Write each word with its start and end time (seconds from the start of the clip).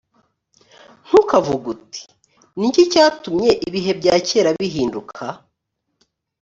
ntukavuge 1.07 1.65
uti 1.73 2.01
ni 2.57 2.65
iki 2.69 2.83
cyatumye 2.91 3.49
ibihe 3.67 3.91
bya 3.99 4.15
kera 4.27 4.49
bihinduka 4.59 5.21